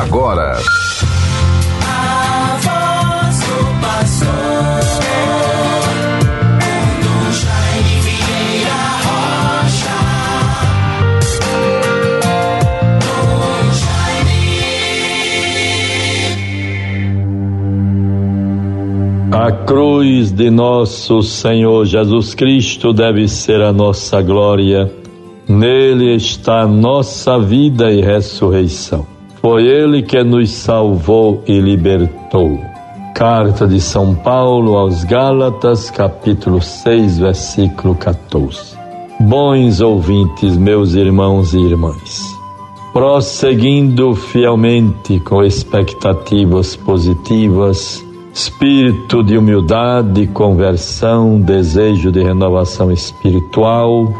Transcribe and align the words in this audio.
agora. 0.00 0.56
A 19.30 19.52
cruz 19.66 20.32
de 20.32 20.50
nosso 20.50 21.22
Senhor 21.22 21.84
Jesus 21.84 22.34
Cristo 22.34 22.92
deve 22.92 23.28
ser 23.28 23.60
a 23.60 23.72
nossa 23.72 24.22
glória. 24.22 24.90
Nele 25.48 26.14
está 26.14 26.66
nossa 26.66 27.38
vida 27.38 27.90
e 27.92 28.00
ressurreição. 28.00 29.13
Foi 29.44 29.66
Ele 29.66 30.02
que 30.02 30.24
nos 30.24 30.50
salvou 30.52 31.42
e 31.46 31.60
libertou. 31.60 32.58
Carta 33.14 33.66
de 33.66 33.78
São 33.78 34.14
Paulo 34.14 34.74
aos 34.74 35.04
Gálatas, 35.04 35.90
capítulo 35.90 36.62
6, 36.62 37.18
versículo 37.18 37.94
14. 37.94 38.74
Bons 39.20 39.82
ouvintes, 39.82 40.56
meus 40.56 40.94
irmãos 40.94 41.52
e 41.52 41.58
irmãs, 41.58 42.24
prosseguindo 42.94 44.14
fielmente 44.14 45.20
com 45.20 45.44
expectativas 45.44 46.74
positivas, 46.74 48.02
espírito 48.32 49.22
de 49.22 49.36
humildade, 49.36 50.26
conversão, 50.28 51.38
desejo 51.38 52.10
de 52.10 52.22
renovação 52.22 52.90
espiritual, 52.90 54.10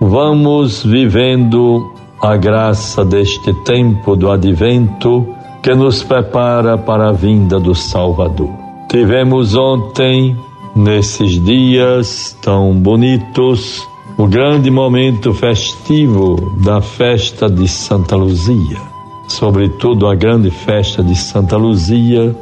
vamos 0.00 0.82
vivendo 0.82 1.99
a 2.22 2.36
graça 2.36 3.02
deste 3.02 3.52
tempo 3.64 4.14
do 4.14 4.30
advento 4.30 5.26
que 5.62 5.74
nos 5.74 6.02
prepara 6.02 6.76
para 6.76 7.08
a 7.08 7.12
vinda 7.12 7.58
do 7.58 7.74
Salvador. 7.74 8.50
Tivemos 8.90 9.56
ontem, 9.56 10.36
nesses 10.76 11.42
dias 11.42 12.36
tão 12.42 12.74
bonitos, 12.74 13.86
o 14.18 14.26
grande 14.26 14.70
momento 14.70 15.32
festivo 15.32 16.58
da 16.62 16.82
festa 16.82 17.48
de 17.48 17.66
Santa 17.66 18.16
Luzia, 18.16 18.78
sobretudo 19.26 20.06
a 20.06 20.14
grande 20.14 20.50
festa 20.50 21.02
de 21.02 21.16
Santa 21.16 21.56
Luzia 21.56 22.36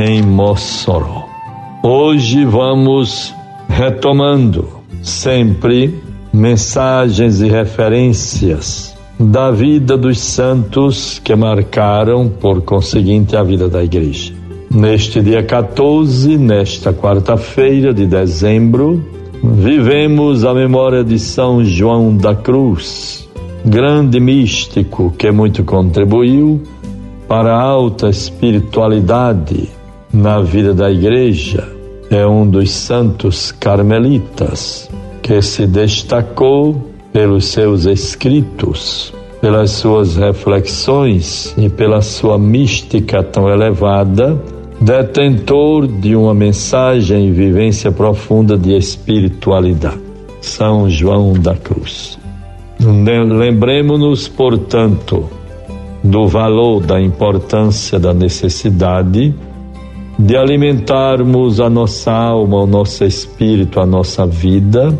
em 0.00 0.22
Mossoró. 0.22 1.26
Hoje 1.82 2.44
vamos 2.44 3.34
retomando 3.68 4.66
sempre 5.02 6.02
mensagens 6.32 7.40
e 7.40 7.48
referências 7.48 8.89
da 9.20 9.50
vida 9.50 9.98
dos 9.98 10.18
santos 10.18 11.18
que 11.22 11.36
marcaram, 11.36 12.26
por 12.26 12.62
conseguinte, 12.62 13.36
a 13.36 13.42
vida 13.42 13.68
da 13.68 13.84
igreja. 13.84 14.32
Neste 14.70 15.20
dia 15.20 15.42
14, 15.42 16.38
nesta 16.38 16.90
quarta-feira 16.94 17.92
de 17.92 18.06
dezembro, 18.06 19.04
vivemos 19.42 20.42
a 20.42 20.54
memória 20.54 21.04
de 21.04 21.18
São 21.18 21.62
João 21.62 22.16
da 22.16 22.34
Cruz, 22.34 23.28
grande 23.62 24.18
místico 24.18 25.12
que 25.18 25.30
muito 25.30 25.64
contribuiu 25.64 26.62
para 27.28 27.54
a 27.54 27.60
alta 27.60 28.08
espiritualidade 28.08 29.68
na 30.10 30.40
vida 30.40 30.72
da 30.72 30.90
igreja. 30.90 31.68
É 32.10 32.26
um 32.26 32.48
dos 32.48 32.70
santos 32.70 33.52
carmelitas 33.52 34.88
que 35.22 35.42
se 35.42 35.66
destacou 35.66 36.89
pelos 37.12 37.46
seus 37.46 37.86
escritos, 37.86 39.12
pelas 39.40 39.70
suas 39.70 40.16
reflexões 40.16 41.54
e 41.56 41.68
pela 41.68 42.02
sua 42.02 42.38
mística 42.38 43.22
tão 43.22 43.48
elevada, 43.48 44.40
detentor 44.80 45.86
de 45.86 46.14
uma 46.14 46.34
mensagem 46.34 47.28
e 47.28 47.32
vivência 47.32 47.90
profunda 47.90 48.56
de 48.56 48.76
espiritualidade. 48.76 50.00
São 50.40 50.88
João 50.88 51.34
da 51.34 51.54
Cruz. 51.54 52.18
Lembremos-nos, 52.80 54.26
portanto, 54.26 55.28
do 56.02 56.26
valor, 56.26 56.80
da 56.80 56.98
importância, 56.98 57.98
da 57.98 58.14
necessidade 58.14 59.34
de 60.18 60.36
alimentarmos 60.36 61.60
a 61.60 61.68
nossa 61.68 62.10
alma, 62.12 62.62
o 62.62 62.66
nosso 62.66 63.04
espírito, 63.04 63.80
a 63.80 63.86
nossa 63.86 64.26
vida 64.26 64.98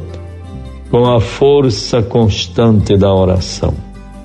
com 0.91 1.07
a 1.07 1.21
força 1.21 2.03
constante 2.03 2.97
da 2.97 3.15
oração, 3.15 3.73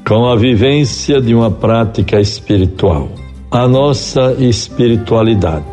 com 0.08 0.26
a 0.26 0.36
vivência 0.36 1.22
de 1.22 1.34
uma 1.36 1.52
prática 1.52 2.20
espiritual, 2.20 3.08
a 3.52 3.68
nossa 3.68 4.34
espiritualidade. 4.40 5.64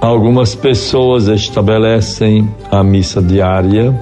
Algumas 0.00 0.54
pessoas 0.54 1.28
estabelecem 1.28 2.48
a 2.70 2.82
missa 2.82 3.22
diária 3.22 3.94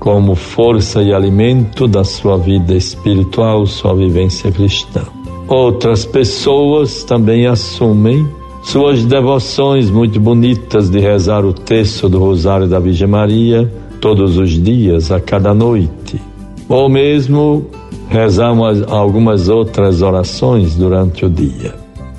como 0.00 0.34
força 0.34 1.00
e 1.00 1.14
alimento 1.14 1.86
da 1.86 2.04
sua 2.04 2.36
vida 2.36 2.74
espiritual, 2.74 3.66
sua 3.66 3.94
vivência 3.94 4.50
cristã. 4.50 5.02
Outras 5.48 6.04
pessoas 6.04 7.04
também 7.04 7.46
assumem 7.46 8.28
suas 8.64 9.04
devoções 9.04 9.90
muito 9.90 10.18
bonitas 10.18 10.90
de 10.90 10.98
rezar 10.98 11.44
o 11.44 11.52
texto 11.52 12.08
do 12.08 12.18
Rosário 12.18 12.66
da 12.66 12.80
Virgem 12.80 13.06
Maria 13.06 13.72
todos 14.00 14.36
os 14.36 14.50
dias, 14.50 15.10
a 15.10 15.20
cada 15.20 15.52
noite, 15.52 16.20
ou 16.68 16.88
mesmo 16.88 17.66
rezamos 18.08 18.82
algumas 18.88 19.48
outras 19.48 20.02
orações 20.02 20.74
durante 20.74 21.24
o 21.24 21.30
dia. 21.30 21.74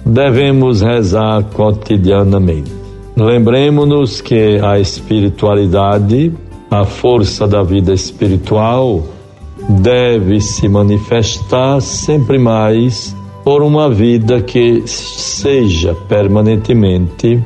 Devemos 0.05 0.81
rezar 0.81 1.43
cotidianamente. 1.53 2.71
Lembremos-nos 3.15 4.21
que 4.21 4.59
a 4.63 4.79
espiritualidade, 4.79 6.31
a 6.69 6.85
força 6.85 7.47
da 7.47 7.63
vida 7.63 7.93
espiritual, 7.93 9.03
deve 9.67 10.39
se 10.39 10.67
manifestar 10.69 11.81
sempre 11.81 12.37
mais 12.37 13.15
por 13.43 13.63
uma 13.63 13.89
vida 13.89 14.41
que 14.41 14.83
seja 14.85 15.95
permanentemente 16.07 17.43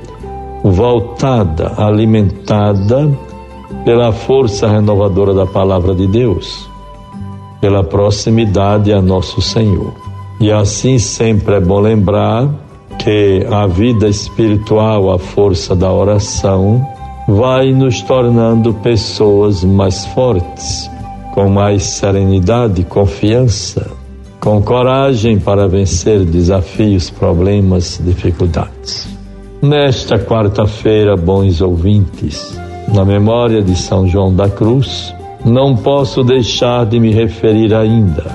voltada, 0.63 1.73
alimentada 1.77 3.09
pela 3.83 4.11
força 4.11 4.67
renovadora 4.67 5.33
da 5.33 5.45
palavra 5.45 5.95
de 5.95 6.07
Deus, 6.07 6.69
pela 7.59 7.83
proximidade 7.83 8.91
a 8.93 9.01
nosso 9.01 9.41
Senhor. 9.41 9.93
E 10.39 10.51
assim 10.51 10.97
sempre 10.97 11.55
é 11.55 11.59
bom 11.59 11.79
lembrar 11.79 12.49
que 12.99 13.45
a 13.49 13.65
vida 13.67 14.07
espiritual, 14.07 15.11
a 15.11 15.19
força 15.19 15.75
da 15.75 15.91
oração, 15.91 16.85
vai 17.27 17.71
nos 17.71 18.01
tornando 18.01 18.73
pessoas 18.75 19.63
mais 19.63 20.05
fortes, 20.07 20.89
com 21.33 21.49
mais 21.49 21.83
serenidade, 21.83 22.83
confiança, 22.83 23.89
com 24.39 24.61
coragem 24.61 25.39
para 25.39 25.67
vencer 25.67 26.25
desafios, 26.25 27.09
problemas, 27.09 28.01
dificuldades. 28.03 29.07
Nesta 29.61 30.17
quarta-feira, 30.17 31.15
bons 31.15 31.61
ouvintes, 31.61 32.59
na 32.93 33.05
memória 33.05 33.61
de 33.61 33.75
São 33.75 34.07
João 34.07 34.33
da 34.33 34.49
Cruz, 34.49 35.13
não 35.45 35.75
posso 35.75 36.23
deixar 36.23 36.85
de 36.85 36.99
me 36.99 37.11
referir 37.11 37.73
ainda, 37.73 38.25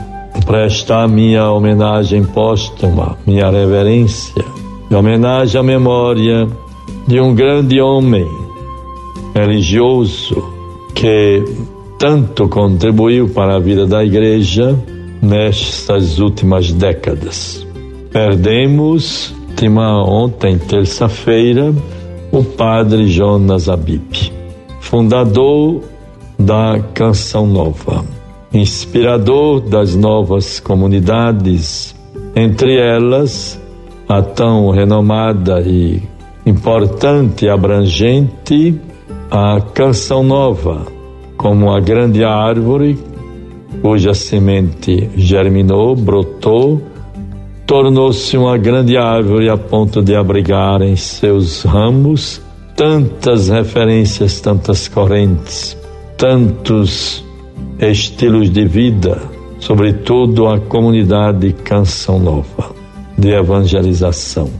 prestar 0.45 1.09
minha 1.09 1.51
homenagem 1.51 2.25
póstuma, 2.25 3.17
minha 3.27 3.51
reverência, 3.51 4.45
em 4.91 4.95
homenagem 4.95 5.61
à 5.61 5.63
memória 5.63 6.49
de 7.07 7.21
um 7.21 7.35
grande 7.35 7.81
homem 7.81 8.27
religioso 9.35 10.43
que 10.95 11.45
tanto 11.99 12.49
contribuiu 12.49 13.29
para 13.29 13.57
a 13.57 13.61
vida 13.61 13.87
da 13.87 14.05
igreja 14.05 14.77
nestas 15.23 16.19
últimas 16.19 16.73
décadas. 16.73 17.67
Perdemos, 18.11 19.35
ontem, 20.07 20.59
terça-feira, 20.59 21.75
o 22.33 22.43
padre 22.43 23.09
Jonas 23.09 23.69
Abib 23.69 24.37
fundador 24.87 25.83
da 26.39 26.79
Canção 26.95 27.45
Nova, 27.45 28.05
inspirador 28.53 29.61
das 29.61 29.97
novas 29.97 30.61
comunidades, 30.61 31.95
entre 32.37 32.77
elas 32.79 33.61
a 34.09 34.23
tão 34.23 34.71
renomada 34.71 35.61
e 35.61 36.01
importante 36.47 37.47
e 37.47 37.49
abrangente 37.49 38.81
a 39.29 39.61
Canção 39.61 40.23
Nova, 40.23 40.87
como 41.37 41.73
a 41.73 41.81
grande 41.81 42.23
árvore 42.23 42.97
cuja 43.83 44.15
semente 44.15 45.11
germinou, 45.17 45.97
brotou, 45.97 46.81
tornou-se 47.67 48.37
uma 48.39 48.57
grande 48.57 48.97
árvore 48.97 49.49
a 49.49 49.57
ponto 49.57 50.01
de 50.01 50.15
abrigar 50.15 50.81
em 50.81 50.95
seus 50.95 51.65
ramos 51.65 52.46
tantas 52.77 53.49
referências, 53.49 54.39
tantas 54.41 54.87
correntes, 54.87 55.77
tantos 56.19 57.25
estilos 57.79 58.51
de 58.51 58.67
vida, 58.67 59.19
sobretudo 59.59 60.47
a 60.47 60.61
comunidade 60.61 61.55
Canção 61.65 62.19
Nova. 62.19 62.77
de 63.19 63.31
evangelização, 63.31 64.51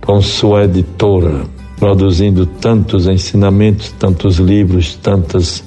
com 0.00 0.22
sua 0.22 0.64
editora, 0.64 1.42
produzindo 1.78 2.46
tantos 2.46 3.06
ensinamentos, 3.06 3.92
tantos 3.98 4.38
livros, 4.38 4.94
tantas 4.94 5.62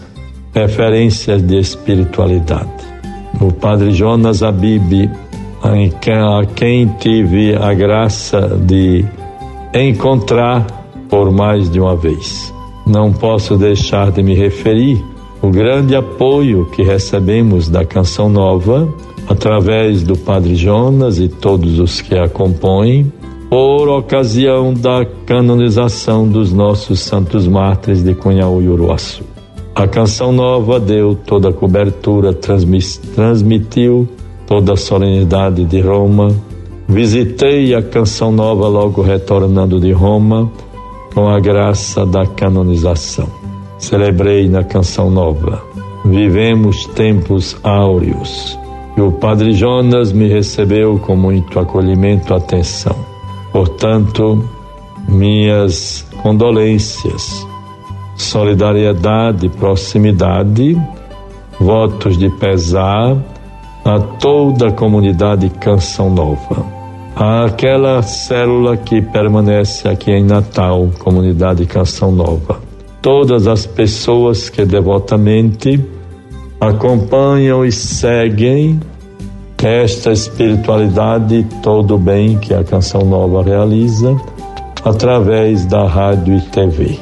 referências 0.52 1.44
de 1.44 1.60
espiritualidade. 1.60 2.72
O 3.40 3.52
Padre 3.52 3.92
Jonas 3.92 4.42
Abib, 4.42 5.12
a 5.62 6.46
quem 6.56 6.88
tive 7.00 7.56
a 7.56 7.72
graça 7.76 8.58
de 8.66 9.06
encontrar 9.76 10.79
por 11.10 11.32
mais 11.32 11.70
de 11.70 11.80
uma 11.80 11.96
vez. 11.96 12.54
Não 12.86 13.12
posso 13.12 13.58
deixar 13.58 14.12
de 14.12 14.24
me 14.24 14.36
referir 14.36 15.04
o 15.42 15.50
grande 15.50 15.96
apoio 15.96 16.66
que 16.66 16.84
recebemos 16.84 17.70
da 17.70 17.86
Canção 17.86 18.30
Nova 18.30 18.88
através 19.28 20.04
do 20.04 20.18
Padre 20.18 20.56
Jonas 20.56 21.20
e 21.20 21.28
todos 21.28 21.80
os 21.80 22.02
que 22.02 22.18
a 22.18 22.28
compõem, 22.28 23.12
por 23.50 23.88
ocasião 23.90 24.74
da 24.74 25.06
canonização 25.26 26.28
dos 26.28 26.52
nossos 26.52 27.00
santos 27.00 27.48
mártires 27.48 28.04
de 28.04 28.14
Cunhaú 28.14 28.62
e 28.62 28.68
Uruaçu. 28.68 29.24
A 29.74 29.88
Canção 29.88 30.32
Nova 30.32 30.80
deu 30.80 31.16
toda 31.16 31.50
a 31.50 31.54
cobertura, 31.54 32.34
transmitiu 32.34 34.08
toda 34.46 34.74
a 34.74 34.78
solenidade 34.78 35.64
de 35.64 35.80
Roma. 35.80 36.36
Visitei 36.88 37.74
a 37.74 37.82
Canção 37.82 38.32
Nova 38.32 38.68
logo 38.68 39.02
retornando 39.02 39.80
de 39.80 39.92
Roma, 39.92 40.52
com 41.14 41.28
a 41.28 41.40
graça 41.40 42.06
da 42.06 42.26
canonização. 42.26 43.28
Celebrei 43.78 44.48
na 44.48 44.64
Canção 44.64 45.10
Nova. 45.10 45.64
Vivemos 46.06 46.86
tempos 46.88 47.58
áureos 47.64 48.58
e 48.98 49.02
o 49.02 49.12
Padre 49.12 49.54
Jonas 49.54 50.12
me 50.12 50.28
recebeu 50.28 51.00
com 51.00 51.16
muito 51.16 51.60
acolhimento 51.60 52.34
e 52.34 52.36
atenção. 52.36 52.96
Portanto, 53.52 54.44
minhas 55.08 56.06
condolências, 56.22 57.48
solidariedade, 58.16 59.50
proximidade, 59.50 60.78
votos 61.60 62.18
de 62.18 62.30
pesar 62.30 63.18
a 63.86 64.00
toda 64.00 64.68
a 64.68 64.72
comunidade 64.72 65.50
Canção 65.50 66.10
Nova. 66.10 66.79
Aquela 67.22 68.02
célula 68.02 68.78
que 68.78 69.02
permanece 69.02 69.90
aqui 69.90 70.10
em 70.10 70.24
Natal, 70.24 70.90
comunidade 71.00 71.66
Canção 71.66 72.14
Nova. 72.14 72.62
Todas 73.02 73.46
as 73.46 73.66
pessoas 73.66 74.48
que 74.48 74.64
devotamente 74.64 75.86
acompanham 76.62 77.66
e 77.66 77.74
seguem 77.74 78.80
esta 79.62 80.14
espiritualidade 80.14 81.46
todo 81.62 81.96
o 81.96 81.98
bem 81.98 82.38
que 82.38 82.54
a 82.54 82.64
Canção 82.64 83.02
Nova 83.02 83.44
realiza 83.44 84.16
através 84.86 85.66
da 85.66 85.86
rádio 85.86 86.38
e 86.38 86.42
TV. 86.42 86.98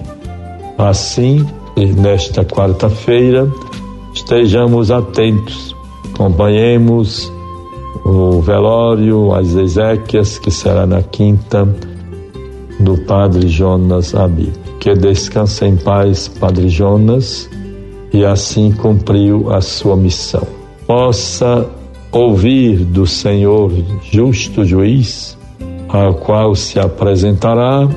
Assim, 0.80 1.46
nesta 1.96 2.44
quarta-feira, 2.44 3.48
estejamos 4.16 4.90
atentos, 4.90 5.76
acompanhemos 6.12 7.32
o 8.08 8.42
velório, 8.42 9.34
as 9.34 9.54
exéquias, 9.54 10.40
que 10.40 10.50
será 10.50 10.86
na 10.86 11.04
quinta, 11.04 11.68
do 12.80 12.98
Padre 13.06 13.48
Jonas 13.50 14.16
Abib. 14.16 14.54
Que 14.80 14.94
descanse 14.94 15.66
em 15.66 15.76
paz, 15.76 16.28
Padre 16.28 16.70
Jonas 16.70 17.50
e 18.14 18.26
assim 18.26 18.72
cumpriu 18.72 19.52
a 19.54 19.62
sua 19.62 19.96
missão. 19.96 20.48
Possa 20.86 21.70
ouvir 22.12 22.78
do 22.86 23.06
Senhor 23.06 23.72
justo 24.12 24.64
juiz, 24.66 25.38
ao 25.90 26.14
qual 26.16 26.56
se 26.56 26.80
apresentará 26.80 27.88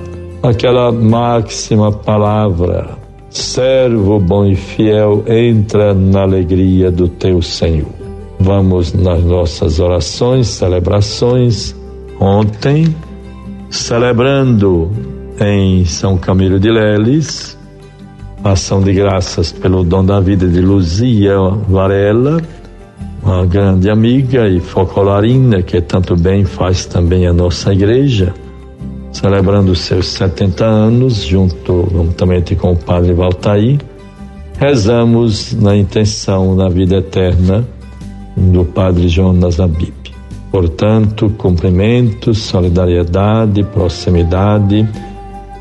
aquela 0.42 0.90
máxima 0.90 1.92
palavra: 1.92 2.98
servo 3.30 4.18
bom 4.18 4.44
e 4.44 4.56
fiel, 4.56 5.24
entra 5.28 5.94
na 5.94 6.22
alegria 6.22 6.90
do 6.90 7.08
teu 7.08 7.40
Senhor. 7.40 8.00
Vamos 8.40 8.94
nas 8.94 9.22
nossas 9.22 9.78
orações, 9.81 10.46
celebrações. 10.48 11.76
Ontem, 12.19 12.87
celebrando 13.69 14.90
em 15.38 15.84
São 15.84 16.16
Camilo 16.16 16.58
de 16.58 16.70
Leles, 16.70 17.58
ação 18.42 18.81
de 18.82 18.94
graças 18.94 19.52
pelo 19.52 19.84
dom 19.84 20.02
da 20.02 20.20
vida 20.20 20.48
de 20.48 20.62
Luzia 20.62 21.38
Varela, 21.69 22.40
uma 23.22 23.44
grande 23.44 23.90
amiga 23.90 24.48
e 24.48 24.58
focolarina 24.58 25.62
que 25.62 25.78
tanto 25.82 26.16
bem 26.16 26.46
faz 26.46 26.87
também 26.87 27.26
a 27.26 27.34
nossa 27.34 27.75
igreja, 27.75 28.32
celebrando 29.12 29.76
seus 29.76 30.06
70 30.08 30.64
anos, 30.64 31.25
junto 31.25 31.87
juntamente 31.92 32.56
com 32.56 32.72
o 32.72 32.76
padre 32.76 33.12
Valtaí, 33.12 33.78
rezamos 34.58 35.52
na 35.52 35.76
intenção 35.76 36.56
da 36.56 36.70
vida 36.70 36.96
eterna 36.96 37.66
do 38.36 38.64
padre 38.64 39.08
Jonas 39.08 39.60
Abib. 39.60 39.94
Portanto, 40.50 41.32
cumprimentos, 41.38 42.38
solidariedade, 42.38 43.62
proximidade, 43.64 44.88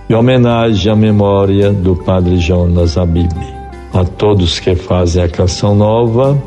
e 0.09 0.15
homenagem 0.15 0.91
à 0.91 0.95
memória 0.95 1.71
do 1.71 1.95
Padre 1.95 2.37
Jonas 2.37 2.97
Abib. 2.97 3.31
A 3.93 4.03
todos 4.03 4.59
que 4.59 4.75
fazem 4.75 5.23
a 5.23 5.29
canção 5.29 5.75
nova, 5.75 6.41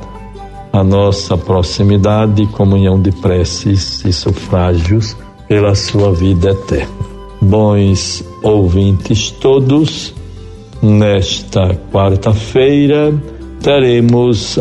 a 0.73 0.83
nossa 0.83 1.39
proximidade 1.39 2.43
e 2.43 2.47
comunhão 2.49 3.01
de 3.01 3.13
preces 3.13 4.05
e 4.05 4.13
sufrágios 4.13 5.17
pela 5.47 5.77
sua 5.77 6.13
vida 6.13 6.51
eterna. 6.51 6.93
Bons 7.41 8.25
ouvintes 8.43 9.31
todos, 9.31 10.13
nesta 10.83 11.75
quarta-feira 11.93 13.15
teremos 13.61 14.59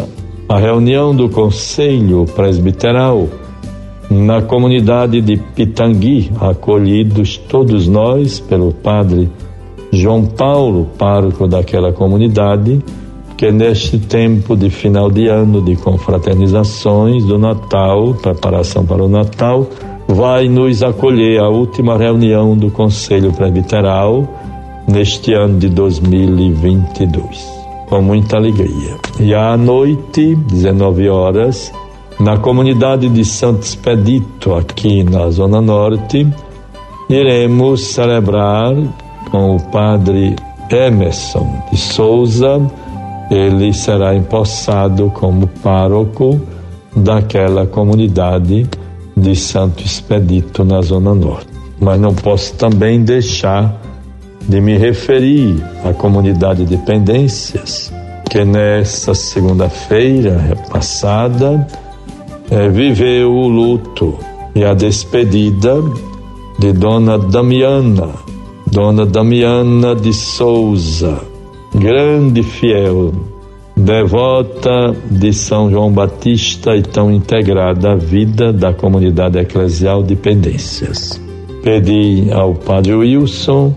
a 0.51 0.59
reunião 0.59 1.15
do 1.15 1.29
Conselho 1.29 2.25
Presbiteral 2.25 3.29
na 4.09 4.41
comunidade 4.41 5.21
de 5.21 5.37
Pitangui, 5.37 6.29
acolhidos 6.41 7.37
todos 7.37 7.87
nós 7.87 8.41
pelo 8.41 8.73
padre 8.73 9.31
João 9.93 10.25
Paulo, 10.25 10.89
pároco 10.97 11.47
daquela 11.47 11.93
comunidade, 11.93 12.83
que 13.37 13.49
neste 13.49 13.97
tempo 13.97 14.57
de 14.57 14.69
final 14.69 15.09
de 15.09 15.29
ano 15.29 15.61
de 15.61 15.77
confraternizações 15.77 17.23
do 17.23 17.39
Natal, 17.39 18.13
preparação 18.15 18.85
para 18.85 19.01
o 19.01 19.07
Natal, 19.07 19.69
vai 20.05 20.49
nos 20.49 20.83
acolher 20.83 21.39
a 21.39 21.47
última 21.47 21.97
reunião 21.97 22.57
do 22.57 22.69
Conselho 22.69 23.31
Presbiteral 23.31 24.27
neste 24.85 25.33
ano 25.33 25.57
de 25.57 25.69
2022, 25.69 27.60
com 27.91 28.01
muita 28.01 28.37
alegria. 28.37 28.95
E 29.19 29.35
à 29.35 29.57
noite, 29.57 30.33
19 30.33 31.09
horas, 31.09 31.73
na 32.21 32.37
comunidade 32.37 33.09
de 33.09 33.25
Santo 33.25 33.63
Expedito, 33.63 34.53
aqui 34.55 35.03
na 35.03 35.29
Zona 35.29 35.59
Norte, 35.59 36.25
iremos 37.09 37.81
celebrar 37.81 38.73
com 39.29 39.57
o 39.57 39.59
padre 39.71 40.37
Emerson 40.69 41.65
de 41.69 41.77
Souza. 41.77 42.61
Ele 43.29 43.73
será 43.73 44.15
empossado 44.15 45.11
como 45.13 45.47
pároco 45.61 46.39
daquela 46.95 47.67
comunidade 47.67 48.69
de 49.17 49.35
Santo 49.35 49.83
Expedito, 49.83 50.63
na 50.63 50.81
Zona 50.81 51.13
Norte. 51.13 51.49
Mas 51.77 51.99
não 51.99 52.15
posso 52.15 52.53
também 52.55 53.03
deixar 53.03 53.80
de 54.47 54.59
me 54.59 54.77
referir 54.77 55.63
à 55.83 55.93
comunidade 55.93 56.65
de 56.65 56.77
Pendências, 56.77 57.91
que 58.29 58.43
nessa 58.43 59.13
segunda-feira 59.13 60.57
passada 60.71 61.67
é, 62.49 62.69
viveu 62.69 63.31
o 63.31 63.47
luto 63.47 64.17
e 64.55 64.63
a 64.63 64.73
despedida 64.73 65.75
de 66.59 66.73
Dona 66.73 67.17
Damiana, 67.17 68.09
Dona 68.67 69.05
Damiana 69.05 69.95
de 69.95 70.13
Souza, 70.13 71.19
grande 71.73 72.43
fiel, 72.43 73.13
devota 73.75 74.95
de 75.09 75.33
São 75.33 75.71
João 75.71 75.91
Batista 75.91 76.75
e 76.75 76.81
tão 76.81 77.11
integrada 77.11 77.93
à 77.93 77.95
vida 77.95 78.53
da 78.53 78.73
comunidade 78.73 79.39
eclesial 79.39 80.03
de 80.03 80.15
Pendências. 80.15 81.19
Pedi 81.63 82.27
ao 82.31 82.53
Padre 82.53 82.93
Wilson 82.93 83.73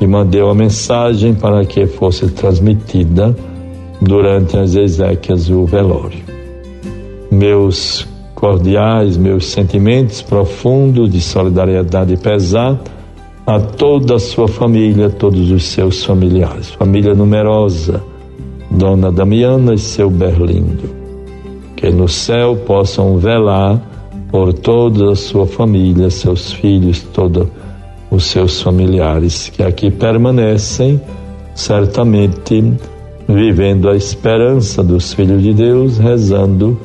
e 0.00 0.06
mandei 0.06 0.42
uma 0.42 0.54
mensagem 0.54 1.34
para 1.34 1.64
que 1.64 1.86
fosse 1.86 2.28
transmitida 2.28 3.34
durante 4.00 4.56
as 4.56 4.74
exéquias 4.74 5.48
e 5.48 5.52
o 5.52 5.64
velório. 5.64 6.20
Meus 7.30 8.06
cordiais, 8.34 9.16
meus 9.16 9.46
sentimentos 9.46 10.20
profundos 10.22 11.10
de 11.10 11.20
solidariedade 11.20 12.14
e 12.14 12.16
pesar 12.16 12.78
a 13.46 13.58
toda 13.58 14.16
a 14.16 14.18
sua 14.18 14.48
família, 14.48 15.08
todos 15.08 15.50
os 15.50 15.64
seus 15.64 16.04
familiares, 16.04 16.70
família 16.70 17.14
numerosa, 17.14 18.02
Dona 18.70 19.10
Damiana 19.10 19.72
e 19.72 19.78
seu 19.78 20.10
Berlindo, 20.10 20.90
que 21.76 21.88
no 21.90 22.08
céu 22.08 22.56
possam 22.56 23.16
velar 23.18 23.80
por 24.30 24.52
toda 24.52 25.12
a 25.12 25.16
sua 25.16 25.46
família, 25.46 26.10
seus 26.10 26.52
filhos, 26.52 27.00
todos 27.14 27.46
os 28.10 28.26
seus 28.26 28.60
familiares 28.60 29.48
que 29.48 29.62
aqui 29.62 29.90
permanecem, 29.90 31.00
certamente 31.54 32.74
vivendo 33.28 33.88
a 33.88 33.96
esperança 33.96 34.82
dos 34.82 35.12
filhos 35.12 35.42
de 35.42 35.52
Deus, 35.52 35.98
rezando 35.98 36.78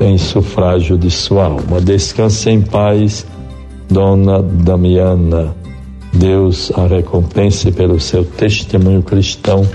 em 0.00 0.18
sufrágio 0.18 0.98
de 0.98 1.10
sua 1.10 1.44
alma. 1.44 1.80
Descanse 1.80 2.50
em 2.50 2.60
paz, 2.60 3.26
Dona 3.88 4.42
Damiana. 4.42 5.54
Deus 6.12 6.70
a 6.76 6.86
recompense 6.86 7.72
pelo 7.72 7.98
seu 7.98 8.24
testemunho 8.24 9.02
cristão 9.02 9.66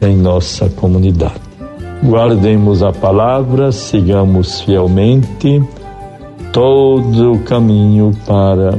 em 0.00 0.16
nossa 0.16 0.68
comunidade. 0.70 1.40
Guardemos 2.02 2.82
a 2.82 2.92
palavra, 2.92 3.70
sigamos 3.70 4.62
fielmente 4.62 5.62
todo 6.52 7.32
o 7.32 7.38
caminho 7.40 8.12
para 8.26 8.78